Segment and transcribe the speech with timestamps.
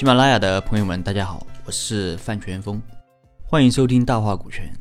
[0.00, 2.80] 喜马拉雅的朋友们，大家好，我是范全峰，
[3.44, 4.74] 欢迎收听大话股权。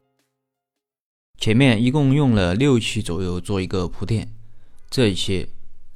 [1.38, 4.34] 前面一共用了六期左右做一个铺垫，
[4.90, 5.50] 这一期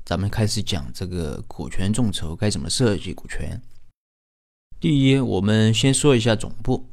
[0.04, 3.62] 咱们开始讲这个股权众筹该怎么设计股权。
[4.82, 6.90] 第一，我们先说一下总部。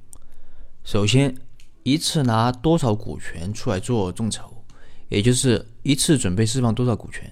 [0.84, 1.36] 首先，
[1.82, 4.64] 一次拿多少股权出来做众筹，
[5.08, 7.28] 也就是一次准备释放多少股权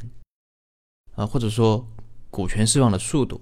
[1.15, 1.89] 啊，或者说
[2.31, 3.41] 股权释放的速度。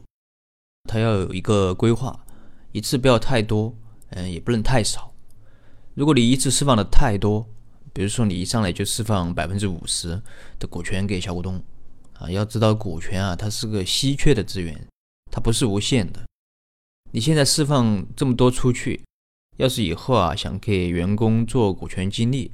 [0.86, 2.24] 它要有一个规划，
[2.72, 3.74] 一次不要太多，
[4.10, 5.12] 嗯，也不能太少。
[5.94, 7.46] 如果你一次释放的太多，
[7.92, 10.22] 比如说你一上来就释放百分之五十
[10.58, 11.62] 的股权给小股东，
[12.14, 14.86] 啊，要知道股权啊，它是个稀缺的资源，
[15.32, 16.24] 它不是无限的。
[17.12, 19.02] 你现在释放这么多出去，
[19.56, 22.52] 要是以后啊想给员工做股权激励，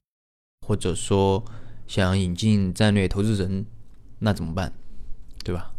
[0.67, 1.45] 或者说
[1.89, 3.67] 想引进战略投资人，
[4.21, 4.73] 那怎么办？
[5.43, 5.72] 对吧？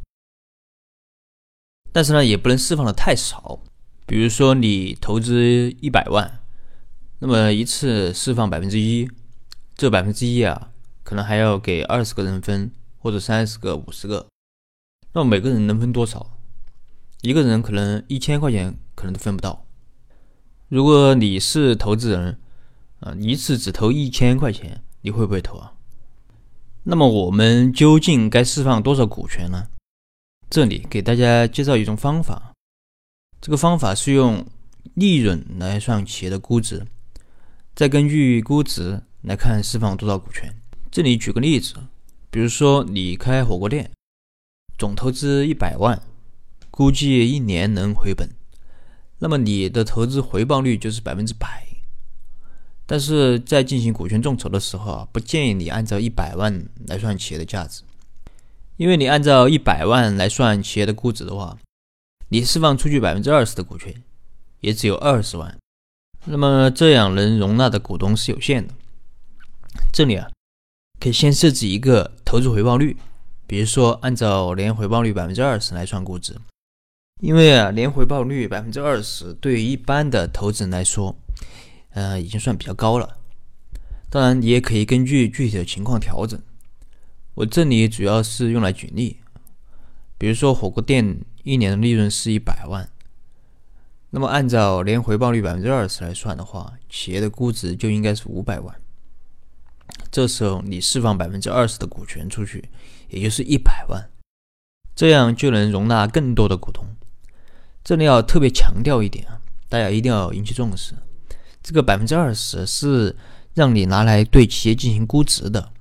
[1.94, 3.62] 但是呢，也不能释放的太少。
[4.06, 6.42] 比如说，你投资一百万，
[7.20, 9.10] 那么一次释放百分之一，
[9.76, 10.72] 这百分之一啊，
[11.04, 14.28] 可能还要给二十个人分，或者三十个、五十个。
[15.14, 16.32] 那么每个人能分多少？
[17.22, 19.66] 一个人可能一千块钱可能都分不到。
[20.68, 22.40] 如果你是投资人，
[23.00, 25.74] 啊，一次只投一千块钱，你会不会投啊？
[26.84, 29.68] 那么我们究竟该释放多少股权呢？
[30.54, 32.54] 这里给大家介绍一种方法，
[33.42, 34.46] 这个方法是用
[34.94, 36.86] 利润来算企业的估值，
[37.74, 40.56] 再根据估值来看释放多少股权。
[40.92, 41.74] 这里举个例子，
[42.30, 43.90] 比如说你开火锅店，
[44.78, 46.00] 总投资一百万，
[46.70, 48.30] 估计一年能回本，
[49.18, 51.66] 那么你的投资回报率就是百分之百。
[52.86, 56.54] 但是在进行股权众筹的时候啊，不建议你按照一百万
[56.86, 57.82] 来算企业的价值。
[58.84, 61.58] 因为你按照一百万来算企业的估值的话，
[62.28, 63.96] 你释放出去百分之二十的股权，
[64.60, 65.58] 也只有二十万，
[66.26, 68.74] 那么这样能容纳的股东是有限的。
[69.94, 70.30] 这里啊，
[71.00, 72.98] 可以先设置一个投资回报率，
[73.48, 76.36] 比如说按照年回报率百分之二十来算估值。
[77.22, 81.16] 因为啊，年回报率百分之二十对于一般的投资人来说，
[81.92, 83.18] 呃，已经算比较高了。
[84.10, 86.38] 当然，你也可以根据具体的情况调整。
[87.36, 89.18] 我这里主要是用来举例，
[90.20, 92.88] 比如说火锅店一年的利润是一百万，
[94.12, 98.76] 那么按照年回报率百分之二十来算的话，企业的估值就应该是五百万。
[100.12, 102.70] 这时候你释放百分之二十的股权出去，
[103.10, 104.08] 也就是一百万，
[104.96, 106.86] 这样就能容纳更多的股东。
[107.84, 110.94] 这里要特别强调一点啊，大家一定要引起重视，
[111.64, 113.16] 这个百分之二十是
[113.56, 115.73] 让你拿来对企业进行估值的。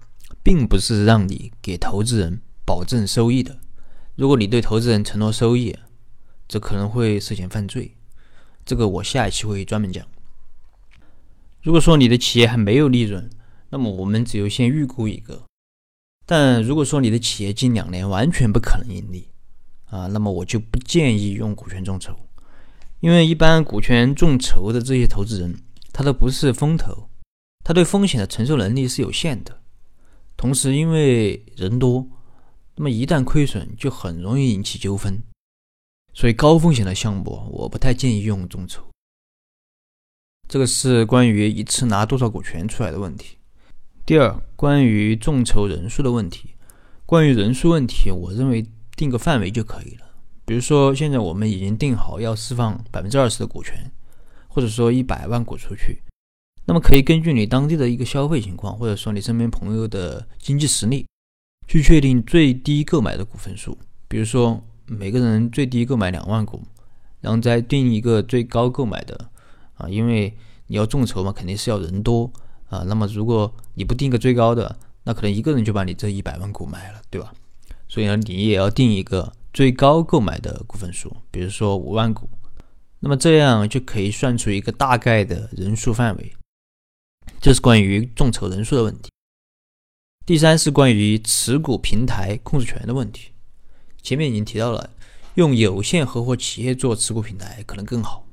[0.42, 3.58] 并不是让你给投资人保证收益的。
[4.14, 5.76] 如果你对投资人承诺收益，
[6.46, 7.96] 这可能会涉嫌犯罪。
[8.64, 10.06] 这个我下一期会专门讲。
[11.62, 13.30] 如果说你的企业还没有利润，
[13.70, 15.44] 那么我们只有先预估一个。
[16.26, 19.28] 但如果说你的企业近两年完全不可能盈利
[19.86, 22.16] 啊，那么我就不建议用股权众筹，
[23.00, 25.56] 因为一般股权众筹的这些投资人，
[25.92, 27.08] 他都不是风投，
[27.64, 29.61] 他对风险的承受能力是有限的。
[30.42, 32.04] 同时，因为人多，
[32.74, 35.22] 那么一旦亏损就很容易引起纠纷，
[36.12, 38.82] 所以高风险的项目我不太建议用众筹。
[40.48, 43.36] 这个是关于一次拿多少股权出来的问题。
[44.04, 46.56] 第二，关于众筹人数的问题。
[47.06, 48.66] 关于人数问题，我认为
[48.96, 50.06] 定个范围就可以了。
[50.44, 53.92] 比如说，现在我们已经定好要释放百分之二十的股权，
[54.48, 56.02] 或者说一百万股出去。
[56.64, 61.06] 那么可以根据你当地的一个消费情况，或者说你身边朋友的经济实力，
[61.66, 63.76] 去确定最低购买的股份数。
[64.08, 66.62] 比如说每个人最低购买两万股，
[67.20, 69.30] 然后再定一个最高购买的
[69.74, 70.36] 啊，因为
[70.68, 72.30] 你要众筹嘛，肯定是要人多
[72.68, 72.84] 啊。
[72.86, 77.32] 那么如果你不定个最高的，那可能一个人就把你这一百万股买了，对吧？
[77.88, 82.28] 所以呢，你也要定一个最高购买的股份数，比如说五万股。
[83.00, 86.32] 那么这样就可以算出一个大概的人数范围。
[87.42, 89.10] 这是关于众筹人数的问题。
[90.24, 93.32] 第三是关于持股平台控制权的问题。
[94.00, 94.90] 前面已经提到了，
[95.34, 98.24] 用有限合伙企业做持股平台可能更好。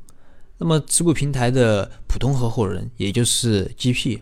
[0.59, 4.19] 那么持股平台的普通合伙人，也就是 GP，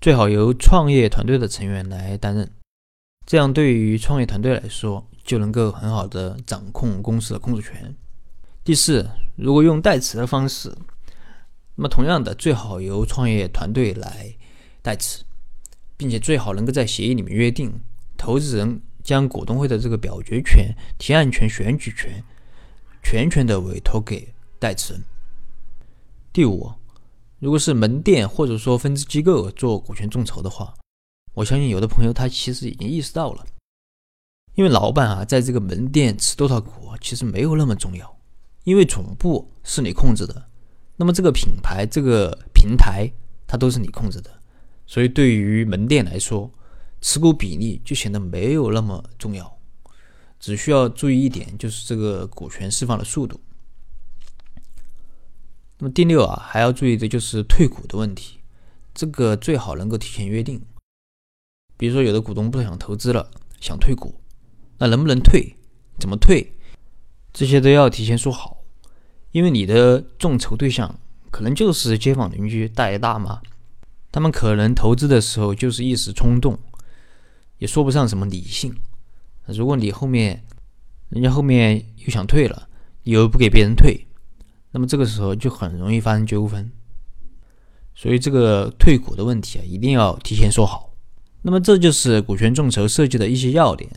[0.00, 2.50] 最好由创业团队的成员来担任。
[3.24, 7.94] 这样对于创业团队来说，就能够很好的掌控公司的控制权。
[8.64, 10.76] 第四，如果用代持的方式。
[11.76, 14.36] 那么，同样的，最好由创业团队来
[14.82, 15.22] 代持，
[15.96, 17.72] 并且最好能够在协议里面约定，
[18.16, 22.22] 投资人将股东会的这个表决权、提案权、选举权
[23.02, 25.02] 全权的委托给代持人。
[26.32, 26.70] 第五，
[27.38, 30.74] 如果是门店或者说分支机构做股权众筹的话，
[31.32, 33.46] 我相信有的朋友他其实已经意识到了，
[34.54, 38.18] 因为老板啊在这个门店持多少股其实没有那么重要，
[38.64, 40.49] 因为总部是你控制的，
[41.00, 43.10] 那么这个品牌这个平台
[43.46, 44.30] 它都是你控制的，
[44.86, 46.52] 所以对于门店来说，
[47.00, 49.58] 持股比例就显得没有那么重要，
[50.38, 53.40] 只需要注意一点就是这个股权释放的速度。
[55.78, 58.40] 那么第六啊，还要注意的就是退股的问题，
[58.92, 60.60] 这个最好能够提前约定。
[61.78, 64.20] 比如说，有的股东不想投资了，想退股，
[64.76, 65.56] 那能不能退？
[65.98, 66.52] 怎么退？
[67.32, 68.59] 这些都要提前说好，
[69.32, 70.98] 因为你的众筹对象
[71.30, 73.40] 可能就是街坊邻居、大爷大妈，
[74.10, 76.58] 他们可能投资的时候就是一时冲动，
[77.58, 78.74] 也说不上什么理性。
[79.46, 80.44] 如果你后面
[81.08, 82.68] 人家后面又想退了，
[83.04, 84.06] 你又不给别人退。
[84.72, 86.70] 那么这个时候就很容易发生纠纷，
[87.94, 90.94] 所以这个退股的问题啊，一定要提前说好。
[91.42, 93.90] 那么这就是股权众筹设计的一些要点。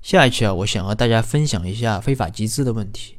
[0.00, 3.17] 下一期啊，我想和大家分享一下非法集资的问题，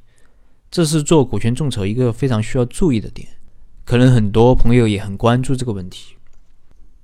[0.71, 3.27] 这是做股权众筹一个非常需要注意的点，
[3.83, 6.15] 可能很多朋友也很关注这个问题。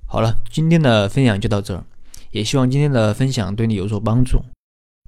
[0.06, 1.84] 好了，今天的分享就到这儿，
[2.30, 4.40] 也希望今天的分享对你有所帮助。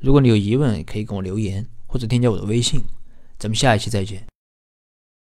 [0.03, 2.81] 如果你有疑问，可以给我留言或者添加我的微信，
[3.39, 4.25] 咱们下一期再见。